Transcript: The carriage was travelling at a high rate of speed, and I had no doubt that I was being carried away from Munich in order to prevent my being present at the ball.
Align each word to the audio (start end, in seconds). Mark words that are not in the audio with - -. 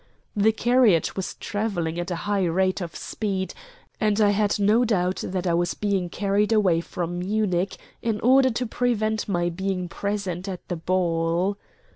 The 0.35 0.51
carriage 0.51 1.15
was 1.15 1.35
travelling 1.35 1.99
at 1.99 2.09
a 2.09 2.15
high 2.25 2.45
rate 2.45 2.81
of 2.81 2.95
speed, 2.95 3.53
and 3.99 4.19
I 4.19 4.31
had 4.31 4.57
no 4.57 4.83
doubt 4.83 5.23
that 5.23 5.45
I 5.45 5.53
was 5.53 5.75
being 5.75 6.09
carried 6.09 6.51
away 6.51 6.81
from 6.81 7.19
Munich 7.19 7.77
in 8.01 8.19
order 8.21 8.49
to 8.49 8.65
prevent 8.65 9.29
my 9.29 9.49
being 9.49 9.87
present 9.87 10.49
at 10.49 10.67
the 10.69 10.75
ball. 10.75 11.59